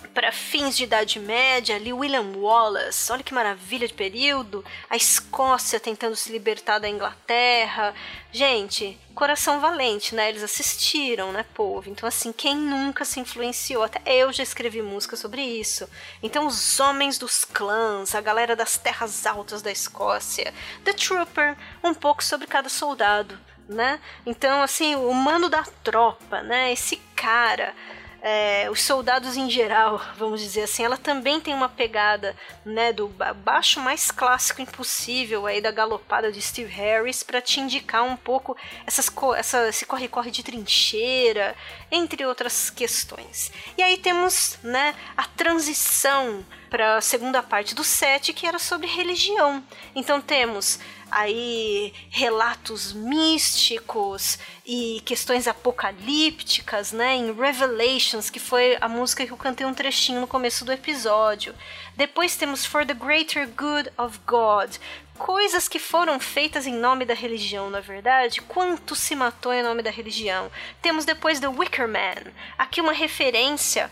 para 0.09 0.33
fins 0.33 0.76
de 0.76 0.85
Idade 0.85 1.19
Média, 1.19 1.76
ali 1.76 1.92
William 1.92 2.33
Wallace, 2.37 3.11
olha 3.12 3.23
que 3.23 3.35
maravilha 3.35 3.87
de 3.87 3.95
período, 3.95 4.64
a 4.88 4.97
Escócia 4.97 5.78
tentando 5.78 6.16
se 6.16 6.33
libertar 6.33 6.78
da 6.78 6.88
Inglaterra. 6.88 7.95
Gente, 8.33 8.99
coração 9.14 9.61
valente, 9.61 10.14
né? 10.14 10.28
Eles 10.28 10.42
assistiram, 10.42 11.33
né, 11.33 11.45
povo? 11.54 11.88
Então, 11.88 12.09
assim, 12.09 12.33
quem 12.33 12.57
nunca 12.57 13.04
se 13.04 13.21
influenciou? 13.21 13.83
Até 13.83 14.00
eu 14.07 14.33
já 14.33 14.42
escrevi 14.42 14.83
música 14.83 15.16
sobre 15.16 15.42
isso. 15.42 15.88
Então, 16.23 16.47
os 16.47 16.80
homens 16.80 17.19
dos 17.19 17.45
clãs, 17.45 18.14
a 18.14 18.21
galera 18.21 18.57
das 18.57 18.76
terras 18.78 19.26
altas 19.26 19.62
da 19.62 19.71
Escócia, 19.71 20.52
The 20.85 20.92
Trooper, 20.92 21.57
um 21.83 21.95
pouco 21.95 22.23
sobre 22.23 22.47
cada 22.47 22.69
soldado, 22.69 23.38
né? 23.69 24.00
Então, 24.26 24.62
assim, 24.62 24.95
o 24.95 25.12
mano 25.12 25.49
da 25.49 25.62
tropa, 25.83 26.42
né? 26.42 26.73
Esse 26.73 26.97
cara 27.14 27.75
é, 28.22 28.68
os 28.70 28.82
soldados 28.82 29.36
em 29.36 29.50
geral, 29.50 30.00
vamos 30.16 30.40
dizer 30.40 30.62
assim, 30.62 30.84
ela 30.84 30.96
também 30.96 31.40
tem 31.40 31.54
uma 31.54 31.68
pegada 31.68 32.36
né, 32.64 32.92
do 32.92 33.08
baixo 33.08 33.80
mais 33.80 34.10
clássico 34.10 34.60
impossível 34.60 35.46
aí 35.46 35.60
da 35.60 35.70
galopada 35.70 36.30
de 36.30 36.40
Steve 36.40 36.70
Harris 36.70 37.22
para 37.22 37.40
te 37.40 37.60
indicar 37.60 38.02
um 38.02 38.16
pouco 38.16 38.56
essas, 38.86 39.10
essa, 39.36 39.68
esse 39.68 39.86
corre-corre 39.86 40.30
de 40.30 40.42
trincheira, 40.42 41.56
entre 41.90 42.24
outras 42.24 42.70
questões. 42.70 43.50
E 43.76 43.82
aí 43.82 43.96
temos 43.96 44.58
né, 44.62 44.94
a 45.16 45.24
transição 45.24 46.44
para 46.70 46.96
a 46.96 47.00
segunda 47.00 47.42
parte 47.42 47.74
do 47.74 47.82
set, 47.82 48.32
que 48.32 48.46
era 48.46 48.58
sobre 48.58 48.86
religião. 48.86 49.62
Então 49.94 50.20
temos 50.20 50.78
aí 51.10 51.92
relatos 52.08 52.92
místicos 52.92 54.38
e 54.64 55.02
questões 55.04 55.48
apocalípticas, 55.48 56.92
né, 56.92 57.16
em 57.16 57.32
Revelations, 57.32 58.30
que 58.30 58.38
foi 58.38 58.78
a 58.80 58.88
música 58.88 59.26
que 59.26 59.32
eu 59.32 59.36
cantei 59.36 59.66
um 59.66 59.74
trechinho 59.74 60.20
no 60.20 60.28
começo 60.28 60.64
do 60.64 60.72
episódio. 60.72 61.54
Depois 61.96 62.36
temos 62.36 62.64
For 62.64 62.86
the 62.86 62.94
Greater 62.94 63.48
Good 63.48 63.90
of 63.98 64.20
God, 64.26 64.76
coisas 65.18 65.68
que 65.68 65.78
foram 65.78 66.20
feitas 66.20 66.66
em 66.66 66.74
nome 66.74 67.04
da 67.04 67.14
religião, 67.14 67.68
na 67.68 67.80
verdade, 67.80 68.40
quanto 68.42 68.94
se 68.94 69.16
matou 69.16 69.52
em 69.52 69.62
nome 69.62 69.82
da 69.82 69.90
religião. 69.90 70.50
Temos 70.80 71.04
depois 71.04 71.40
The 71.40 71.48
Wicker 71.48 71.88
Man, 71.88 72.32
aqui 72.56 72.80
uma 72.80 72.92
referência 72.92 73.90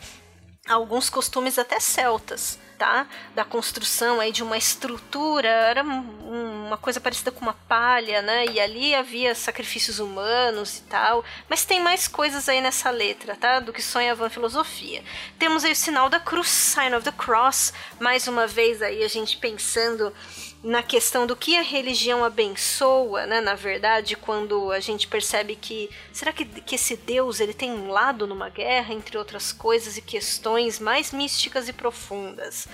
a 0.66 0.74
alguns 0.74 1.10
costumes 1.10 1.58
até 1.58 1.80
celtas 1.80 2.58
tá? 2.78 3.06
Da 3.34 3.44
construção 3.44 4.20
aí 4.20 4.30
de 4.30 4.42
uma 4.42 4.56
estrutura, 4.56 5.48
era 5.48 5.82
uma 5.82 6.76
coisa 6.76 7.00
parecida 7.00 7.32
com 7.32 7.40
uma 7.40 7.54
palha, 7.68 8.22
né? 8.22 8.46
E 8.46 8.60
ali 8.60 8.94
havia 8.94 9.34
sacrifícios 9.34 9.98
humanos 9.98 10.78
e 10.78 10.82
tal. 10.82 11.24
Mas 11.48 11.64
tem 11.64 11.80
mais 11.80 12.06
coisas 12.06 12.48
aí 12.48 12.60
nessa 12.60 12.90
letra, 12.90 13.34
tá? 13.34 13.58
Do 13.58 13.72
que 13.72 13.82
sonha 13.82 14.12
a 14.12 14.14
van 14.14 14.30
filosofia. 14.30 15.02
Temos 15.38 15.64
aí 15.64 15.72
o 15.72 15.76
sinal 15.76 16.08
da 16.08 16.20
cruz, 16.20 16.48
sign 16.48 16.94
of 16.94 17.04
the 17.04 17.12
cross. 17.12 17.72
Mais 17.98 18.28
uma 18.28 18.46
vez 18.46 18.80
aí 18.80 19.02
a 19.02 19.08
gente 19.08 19.36
pensando 19.38 20.14
na 20.62 20.82
questão 20.82 21.26
do 21.26 21.36
que 21.36 21.56
a 21.56 21.62
religião 21.62 22.24
abençoa, 22.24 23.26
né, 23.26 23.40
na 23.40 23.54
verdade, 23.54 24.16
quando 24.16 24.72
a 24.72 24.80
gente 24.80 25.06
percebe 25.06 25.54
que 25.54 25.88
será 26.12 26.32
que, 26.32 26.44
que 26.44 26.74
esse 26.74 26.96
Deus 26.96 27.38
ele 27.38 27.54
tem 27.54 27.70
um 27.70 27.88
lado 27.88 28.26
numa 28.26 28.48
guerra, 28.48 28.92
entre 28.92 29.16
outras 29.16 29.52
coisas 29.52 29.96
e 29.96 30.02
questões 30.02 30.80
mais 30.80 31.12
místicas 31.12 31.68
e 31.68 31.72
profundas. 31.72 32.66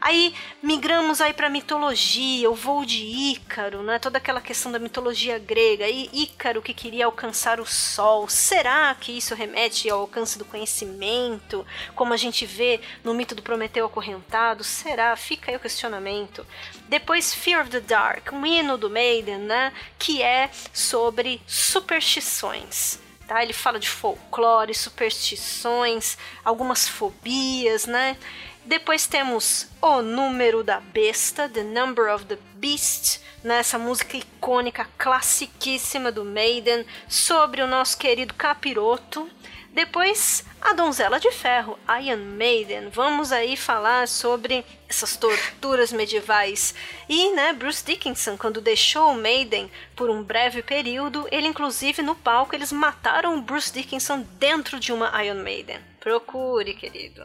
Aí 0.00 0.34
migramos 0.62 1.20
aí 1.20 1.32
para 1.32 1.48
mitologia, 1.48 2.50
o 2.50 2.54
voo 2.54 2.84
de 2.84 3.02
Ícaro, 3.02 3.82
né? 3.82 3.98
Toda 3.98 4.18
aquela 4.18 4.40
questão 4.40 4.70
da 4.70 4.78
mitologia 4.78 5.38
grega. 5.38 5.88
E 5.88 6.08
Ícaro 6.12 6.62
que 6.62 6.74
queria 6.74 7.06
alcançar 7.06 7.60
o 7.60 7.66
sol. 7.66 8.28
Será 8.28 8.94
que 8.94 9.16
isso 9.16 9.34
remete 9.34 9.88
ao 9.88 10.00
alcance 10.00 10.38
do 10.38 10.44
conhecimento, 10.44 11.66
como 11.94 12.12
a 12.12 12.16
gente 12.16 12.46
vê 12.46 12.80
no 13.02 13.14
mito 13.14 13.34
do 13.34 13.42
Prometeu 13.42 13.86
acorrentado? 13.86 14.62
Será? 14.62 15.16
Fica 15.16 15.50
aí 15.50 15.56
o 15.56 15.60
questionamento. 15.60 16.46
Depois 16.88 17.34
Fear 17.34 17.62
of 17.62 17.70
the 17.70 17.80
Dark, 17.80 18.32
um 18.32 18.46
hino 18.46 18.76
do 18.78 18.90
Maiden, 18.90 19.38
né? 19.38 19.72
Que 19.98 20.22
é 20.22 20.50
sobre 20.72 21.40
superstições. 21.46 22.98
Tá? 23.26 23.42
Ele 23.42 23.52
fala 23.52 23.80
de 23.80 23.88
folclore, 23.88 24.72
superstições, 24.72 26.16
algumas 26.44 26.88
fobias, 26.88 27.84
né? 27.84 28.16
Depois 28.66 29.06
temos 29.06 29.68
O 29.80 30.02
Número 30.02 30.64
da 30.64 30.80
Besta, 30.80 31.48
The 31.48 31.62
Number 31.62 32.12
of 32.12 32.24
the 32.24 32.36
Beast, 32.54 33.20
nessa 33.44 33.78
música 33.78 34.16
icônica, 34.16 34.88
classiquíssima 34.98 36.10
do 36.10 36.24
Maiden, 36.24 36.84
sobre 37.08 37.62
o 37.62 37.66
nosso 37.68 37.96
querido 37.96 38.34
capiroto. 38.34 39.30
Depois, 39.70 40.44
A 40.60 40.72
Donzela 40.72 41.20
de 41.20 41.30
Ferro, 41.30 41.78
Iron 42.02 42.16
Maiden. 42.16 42.88
Vamos 42.88 43.30
aí 43.30 43.56
falar 43.56 44.08
sobre 44.08 44.64
essas 44.88 45.16
torturas 45.16 45.92
medievais. 45.92 46.74
E, 47.08 47.30
né, 47.34 47.52
Bruce 47.52 47.84
Dickinson, 47.84 48.36
quando 48.36 48.60
deixou 48.60 49.12
o 49.12 49.14
Maiden 49.14 49.70
por 49.94 50.10
um 50.10 50.24
breve 50.24 50.60
período, 50.60 51.28
ele 51.30 51.46
inclusive 51.46 52.02
no 52.02 52.16
palco, 52.16 52.52
eles 52.52 52.72
mataram 52.72 53.38
o 53.38 53.42
Bruce 53.42 53.72
Dickinson 53.72 54.26
dentro 54.40 54.80
de 54.80 54.92
uma 54.92 55.24
Iron 55.24 55.40
Maiden. 55.44 55.78
Procure, 56.00 56.74
querido 56.74 57.24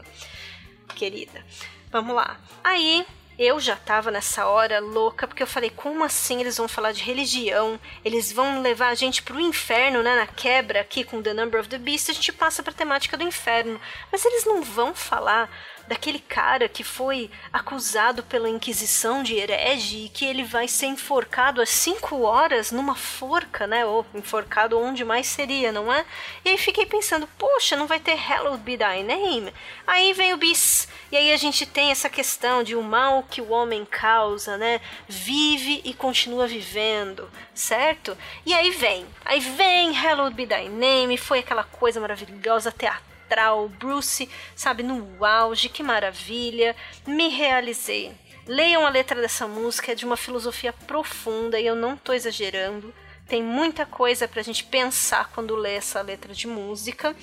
querida. 0.92 1.44
Vamos 1.90 2.14
lá. 2.14 2.38
Aí 2.62 3.04
eu 3.38 3.58
já 3.58 3.74
tava 3.74 4.10
nessa 4.10 4.46
hora 4.46 4.78
louca, 4.78 5.26
porque 5.26 5.42
eu 5.42 5.46
falei, 5.46 5.70
como 5.70 6.04
assim 6.04 6.40
eles 6.40 6.56
vão 6.56 6.68
falar 6.68 6.92
de 6.92 7.02
religião? 7.02 7.80
Eles 8.04 8.30
vão 8.30 8.60
levar 8.60 8.88
a 8.88 8.94
gente 8.94 9.22
pro 9.22 9.40
inferno, 9.40 10.02
né? 10.02 10.14
Na 10.14 10.26
quebra 10.26 10.80
aqui 10.80 11.02
com 11.02 11.22
The 11.22 11.34
Number 11.34 11.60
of 11.60 11.68
the 11.68 11.78
Beast, 11.78 12.10
a 12.10 12.14
gente 12.14 12.32
passa 12.32 12.62
pra 12.62 12.72
temática 12.72 13.16
do 13.16 13.24
inferno. 13.24 13.80
Mas 14.10 14.24
eles 14.24 14.44
não 14.44 14.62
vão 14.62 14.94
falar 14.94 15.50
daquele 15.86 16.18
cara 16.18 16.68
que 16.68 16.84
foi 16.84 17.30
acusado 17.52 18.22
pela 18.22 18.48
Inquisição 18.48 19.22
de 19.22 19.34
herege 19.34 20.04
e 20.04 20.08
que 20.08 20.24
ele 20.24 20.44
vai 20.44 20.68
ser 20.68 20.86
enforcado 20.86 21.60
às 21.60 21.68
5 21.70 22.22
horas 22.22 22.70
numa 22.70 22.94
forca, 22.94 23.66
né? 23.66 23.84
Ou 23.84 24.06
enforcado 24.14 24.78
onde 24.78 25.04
mais 25.04 25.26
seria, 25.26 25.72
não 25.72 25.92
é? 25.92 26.04
E 26.44 26.50
aí 26.50 26.58
fiquei 26.58 26.86
pensando, 26.86 27.28
poxa, 27.38 27.76
não 27.76 27.86
vai 27.86 28.00
ter 28.00 28.14
Hallowed 28.14 28.62
Be 28.62 28.76
Thy 28.76 29.02
Name? 29.02 29.52
Aí 29.86 30.12
vem 30.12 30.32
o 30.32 30.36
bis. 30.36 30.88
E 31.10 31.16
aí 31.16 31.32
a 31.32 31.36
gente 31.36 31.66
tem 31.66 31.90
essa 31.90 32.08
questão 32.08 32.62
de 32.62 32.74
o 32.74 32.82
mal 32.82 33.22
que 33.28 33.40
o 33.40 33.50
homem 33.50 33.84
causa, 33.84 34.56
né? 34.56 34.80
Vive 35.08 35.80
e 35.84 35.92
continua 35.94 36.46
vivendo, 36.46 37.30
certo? 37.54 38.16
E 38.46 38.54
aí 38.54 38.70
vem, 38.70 39.06
aí 39.24 39.40
vem 39.40 39.92
Hallowed 39.92 40.34
Be 40.34 40.46
Thy 40.46 40.68
Name, 40.68 41.18
foi 41.18 41.40
aquela 41.40 41.64
coisa 41.64 42.00
maravilhosa, 42.00 42.72
teatral 42.72 43.11
teatral, 43.32 43.68
Bruce, 43.68 44.28
sabe, 44.54 44.82
no 44.82 45.24
auge, 45.24 45.68
que 45.68 45.82
maravilha. 45.82 46.76
Me 47.06 47.28
realizei. 47.28 48.12
Leiam 48.46 48.86
a 48.86 48.90
letra 48.90 49.20
dessa 49.20 49.46
música, 49.48 49.92
é 49.92 49.94
de 49.94 50.04
uma 50.04 50.16
filosofia 50.16 50.72
profunda 50.72 51.58
e 51.58 51.66
eu 51.66 51.74
não 51.74 51.96
tô 51.96 52.12
exagerando. 52.12 52.92
Tem 53.26 53.42
muita 53.42 53.86
coisa 53.86 54.28
pra 54.28 54.42
gente 54.42 54.64
pensar 54.64 55.30
quando 55.34 55.56
lê 55.56 55.74
essa 55.74 56.02
letra 56.02 56.34
de 56.34 56.46
música 56.46 57.16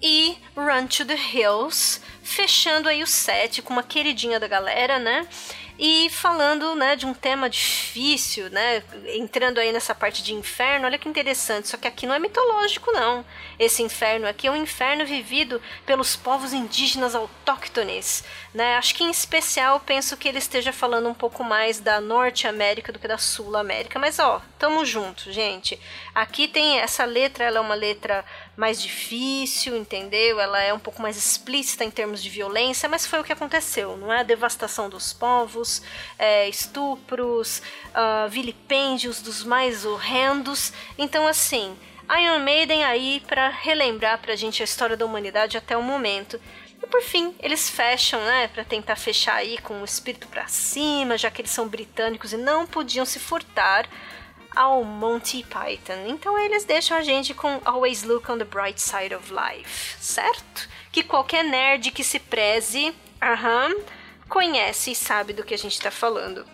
e 0.00 0.36
Run 0.54 0.86
to 0.86 1.04
the 1.04 1.16
Hills, 1.16 2.00
fechando 2.22 2.88
aí 2.88 3.02
o 3.02 3.06
set 3.06 3.62
com 3.62 3.72
uma 3.72 3.82
queridinha 3.82 4.38
da 4.38 4.46
galera, 4.46 4.98
né? 4.98 5.26
E 5.76 6.08
falando, 6.08 6.76
né, 6.76 6.94
de 6.94 7.04
um 7.04 7.12
tema 7.12 7.50
difícil, 7.50 8.48
né, 8.48 8.80
entrando 9.08 9.58
aí 9.58 9.72
nessa 9.72 9.92
parte 9.92 10.22
de 10.22 10.32
inferno, 10.32 10.86
olha 10.86 10.98
que 10.98 11.08
interessante, 11.08 11.68
só 11.68 11.76
que 11.76 11.88
aqui 11.88 12.06
não 12.06 12.14
é 12.14 12.18
mitológico 12.20 12.92
não. 12.92 13.24
Esse 13.58 13.82
inferno 13.82 14.28
aqui 14.28 14.46
é 14.46 14.50
um 14.52 14.56
inferno 14.56 15.04
vivido 15.04 15.60
pelos 15.84 16.14
povos 16.14 16.52
indígenas 16.52 17.16
autóctones, 17.16 18.22
né? 18.52 18.76
Acho 18.76 18.94
que 18.94 19.02
em 19.02 19.10
especial 19.10 19.80
penso 19.80 20.16
que 20.16 20.28
ele 20.28 20.38
esteja 20.38 20.72
falando 20.72 21.08
um 21.08 21.14
pouco 21.14 21.42
mais 21.42 21.80
da 21.80 22.00
Norte 22.00 22.46
América 22.46 22.92
do 22.92 22.98
que 23.00 23.08
da 23.08 23.18
Sul 23.18 23.56
América, 23.56 23.98
mas 23.98 24.20
ó, 24.20 24.40
tamo 24.58 24.84
junto, 24.84 25.32
gente. 25.32 25.80
Aqui 26.14 26.46
tem 26.46 26.78
essa 26.78 27.04
letra, 27.04 27.44
ela 27.44 27.58
é 27.58 27.60
uma 27.60 27.74
letra 27.74 28.24
mais 28.56 28.80
difícil, 28.80 29.76
entendeu? 29.76 30.38
Ela 30.38 30.62
é 30.62 30.72
um 30.72 30.78
pouco 30.78 31.02
mais 31.02 31.16
explícita 31.16 31.84
em 31.84 31.90
termos 31.90 32.22
de 32.22 32.30
violência, 32.30 32.88
mas 32.88 33.04
foi 33.04 33.18
o 33.18 33.24
que 33.24 33.32
aconteceu, 33.32 33.96
não 33.96 34.12
é? 34.12 34.20
A 34.20 34.22
devastação 34.22 34.88
dos 34.88 35.12
povos, 35.12 35.63
é, 36.18 36.48
estupros, 36.48 37.62
uh, 37.90 38.28
vilipêndios 38.28 39.20
dos 39.20 39.44
mais 39.44 39.84
horrendos. 39.84 40.72
Então, 40.98 41.26
assim, 41.26 41.76
Iron 42.20 42.40
Maiden 42.40 42.84
aí 42.84 43.22
para 43.26 43.48
relembrar 43.48 44.18
pra 44.18 44.36
gente 44.36 44.62
a 44.62 44.64
história 44.64 44.96
da 44.96 45.06
humanidade 45.06 45.56
até 45.56 45.76
o 45.76 45.82
momento. 45.82 46.40
E 46.82 46.86
por 46.86 47.02
fim, 47.02 47.34
eles 47.40 47.70
fecham, 47.70 48.20
né, 48.20 48.48
para 48.48 48.62
tentar 48.62 48.96
fechar 48.96 49.36
aí 49.36 49.56
com 49.58 49.80
o 49.80 49.84
espírito 49.84 50.28
para 50.28 50.46
cima, 50.46 51.16
já 51.16 51.30
que 51.30 51.40
eles 51.40 51.50
são 51.50 51.66
britânicos 51.66 52.32
e 52.32 52.36
não 52.36 52.66
podiam 52.66 53.06
se 53.06 53.18
furtar 53.18 53.88
ao 54.54 54.84
Monty 54.84 55.44
Python. 55.44 56.06
Então 56.06 56.38
eles 56.38 56.64
deixam 56.64 56.96
a 56.96 57.02
gente 57.02 57.34
com 57.34 57.60
Always 57.64 58.02
Look 58.02 58.30
on 58.30 58.38
the 58.38 58.44
Bright 58.44 58.80
Side 58.80 59.14
of 59.14 59.32
Life, 59.32 59.96
certo? 59.98 60.68
Que 60.92 61.02
qualquer 61.02 61.42
nerd 61.42 61.90
que 61.90 62.04
se 62.04 62.18
preze, 62.18 62.94
aham, 63.20 63.74
conhece 64.28 64.92
e 64.92 64.94
sabe 64.94 65.32
do 65.32 65.44
que 65.44 65.54
a 65.54 65.58
gente 65.58 65.72
está 65.72 65.90
falando. 65.90 66.44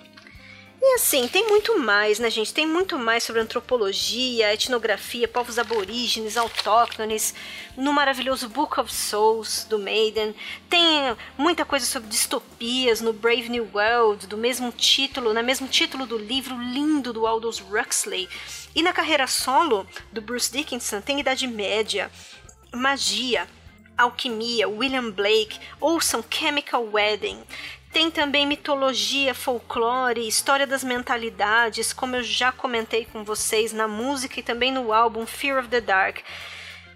E 0.82 0.94
assim, 0.94 1.28
tem 1.28 1.46
muito 1.46 1.78
mais, 1.78 2.18
né, 2.18 2.30
gente? 2.30 2.54
Tem 2.54 2.66
muito 2.66 2.98
mais 2.98 3.22
sobre 3.22 3.42
antropologia, 3.42 4.54
etnografia, 4.54 5.28
povos 5.28 5.58
aborígenes, 5.58 6.38
autóctones, 6.38 7.34
no 7.76 7.92
maravilhoso 7.92 8.48
Book 8.48 8.80
of 8.80 8.90
Souls 8.90 9.66
do 9.68 9.78
Maiden. 9.78 10.34
Tem 10.70 11.14
muita 11.36 11.66
coisa 11.66 11.84
sobre 11.84 12.08
distopias 12.08 13.02
no 13.02 13.12
Brave 13.12 13.50
New 13.50 13.68
World, 13.74 14.26
do 14.26 14.38
mesmo 14.38 14.72
título, 14.72 15.34
né? 15.34 15.42
Mesmo 15.42 15.68
título 15.68 16.06
do 16.06 16.16
livro 16.16 16.56
lindo 16.56 17.12
do 17.12 17.26
Aldous 17.26 17.60
Huxley. 17.60 18.26
E 18.74 18.82
na 18.82 18.94
carreira 18.94 19.26
solo 19.26 19.86
do 20.10 20.22
Bruce 20.22 20.50
Dickinson 20.50 21.02
tem 21.02 21.20
Idade 21.20 21.46
Média, 21.46 22.10
magia, 22.72 23.46
alquimia, 23.96 24.68
William 24.68 25.10
Blake, 25.10 25.58
ouçam 25.80 26.24
Chemical 26.28 26.84
Wedding. 26.92 27.42
Tem 27.92 28.10
também 28.10 28.46
mitologia, 28.46 29.34
folclore, 29.34 30.26
história 30.26 30.66
das 30.66 30.84
mentalidades, 30.84 31.92
como 31.92 32.14
eu 32.14 32.22
já 32.22 32.52
comentei 32.52 33.04
com 33.04 33.24
vocês 33.24 33.72
na 33.72 33.88
música 33.88 34.38
e 34.38 34.44
também 34.44 34.70
no 34.70 34.92
álbum 34.92 35.26
Fear 35.26 35.58
of 35.58 35.68
the 35.68 35.80
Dark. 35.80 36.20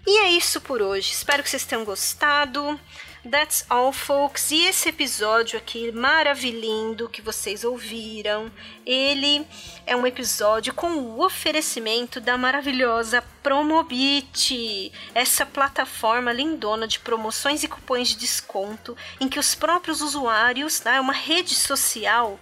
E 0.07 0.19
é 0.19 0.29
isso 0.29 0.61
por 0.61 0.81
hoje. 0.81 1.11
Espero 1.11 1.41
que 1.41 1.49
vocês 1.49 1.65
tenham 1.65 1.83
gostado. 1.83 2.79
That's 3.27 3.65
all, 3.71 3.91
folks. 3.91 4.51
E 4.51 4.67
esse 4.67 4.89
episódio 4.89 5.57
aqui 5.57 5.91
maravilhindo 5.91 7.09
que 7.09 7.23
vocês 7.23 7.63
ouviram, 7.63 8.51
ele 8.85 9.43
é 9.83 9.95
um 9.95 10.05
episódio 10.05 10.75
com 10.75 10.89
o 10.89 11.25
oferecimento 11.25 12.21
da 12.21 12.37
maravilhosa 12.37 13.23
Promobit, 13.41 14.91
essa 15.15 15.43
plataforma 15.43 16.31
lindona 16.31 16.87
de 16.87 16.99
promoções 16.99 17.63
e 17.63 17.67
cupons 17.67 18.09
de 18.09 18.17
desconto 18.17 18.95
em 19.19 19.27
que 19.27 19.39
os 19.39 19.55
próprios 19.55 20.01
usuários, 20.01 20.83
né, 20.83 20.97
é 20.97 21.01
uma 21.01 21.13
rede 21.13 21.55
social 21.55 22.39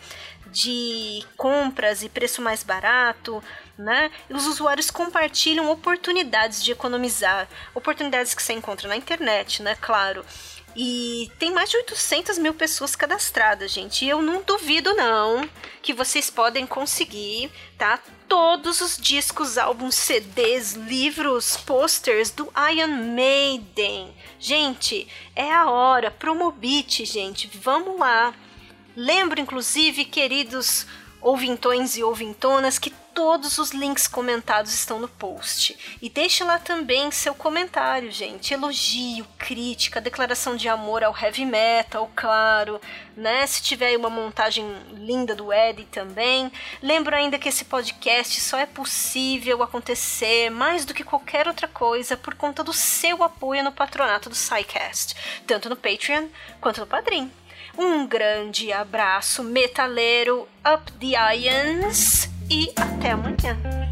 de 0.47 1.25
compras 1.37 2.03
e 2.03 2.09
preço 2.09 2.41
mais 2.41 2.61
barato, 2.61 3.41
né? 3.77 4.11
Os 4.29 4.45
usuários 4.45 4.91
compartilham 4.91 5.69
oportunidades 5.71 6.63
de 6.63 6.71
economizar, 6.71 7.47
oportunidades 7.73 8.33
que 8.33 8.43
você 8.43 8.53
encontra 8.53 8.87
na 8.87 8.95
internet, 8.95 9.61
né? 9.61 9.75
Claro. 9.79 10.23
E 10.75 11.31
tem 11.37 11.51
mais 11.51 11.69
de 11.69 11.77
800 11.77 12.39
mil 12.39 12.53
pessoas 12.53 12.95
cadastradas, 12.95 13.71
gente. 13.71 14.05
E 14.05 14.09
eu 14.09 14.21
não 14.21 14.41
duvido, 14.41 14.93
não, 14.95 15.47
que 15.83 15.93
vocês 15.93 16.31
podem 16.31 16.65
conseguir, 16.65 17.51
tá? 17.77 17.99
Todos 18.27 18.81
os 18.81 18.97
discos, 18.97 19.57
álbuns, 19.59 19.93
CDs, 19.93 20.73
livros, 20.73 21.57
posters 21.57 22.31
do 22.31 22.51
Iron 22.71 22.87
Maiden. 22.87 24.15
Gente, 24.39 25.07
é 25.35 25.51
a 25.51 25.69
hora. 25.69 26.09
Promobit, 26.09 27.05
gente. 27.05 27.47
Vamos 27.53 27.99
lá. 27.99 28.33
Lembro, 28.95 29.39
inclusive, 29.39 30.05
queridos 30.05 30.87
ouvintões 31.21 31.95
e 31.95 32.03
ouvintonas, 32.03 32.79
que 32.79 32.91
todos 33.13 33.57
os 33.57 33.71
links 33.71 34.07
comentados 34.07 34.73
estão 34.73 34.99
no 34.99 35.07
post. 35.07 35.97
E 36.01 36.09
deixe 36.09 36.43
lá 36.43 36.59
também 36.59 37.11
seu 37.11 37.33
comentário, 37.33 38.11
gente. 38.11 38.53
Elogio, 38.53 39.25
crítica, 39.37 40.01
declaração 40.01 40.55
de 40.55 40.67
amor 40.67 41.03
ao 41.03 41.15
heavy 41.15 41.45
metal, 41.45 42.11
claro, 42.15 42.81
né? 43.15 43.45
Se 43.45 43.61
tiver 43.61 43.95
uma 43.97 44.09
montagem 44.09 44.65
linda 44.93 45.35
do 45.35 45.53
Eddie 45.53 45.85
também. 45.85 46.51
Lembro 46.81 47.15
ainda 47.15 47.37
que 47.37 47.49
esse 47.49 47.65
podcast 47.65 48.41
só 48.41 48.57
é 48.57 48.65
possível 48.65 49.61
acontecer 49.61 50.49
mais 50.49 50.85
do 50.85 50.93
que 50.93 51.03
qualquer 51.03 51.47
outra 51.47 51.67
coisa 51.67 52.17
por 52.17 52.33
conta 52.35 52.63
do 52.63 52.73
seu 52.73 53.23
apoio 53.23 53.63
no 53.63 53.71
patronato 53.71 54.29
do 54.29 54.35
SciCast, 54.35 55.15
tanto 55.45 55.69
no 55.69 55.75
Patreon 55.75 56.27
quanto 56.59 56.81
no 56.81 56.87
Padrim. 56.87 57.31
Um 57.77 58.05
grande 58.05 58.71
abraço 58.71 59.43
metaleiro, 59.43 60.47
up 60.63 60.91
the 60.93 61.15
irons 61.35 62.32
e 62.49 62.71
até 62.75 63.11
amanhã. 63.11 63.82